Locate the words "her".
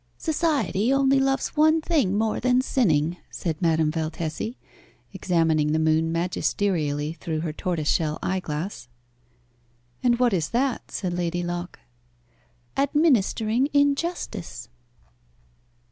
7.41-7.53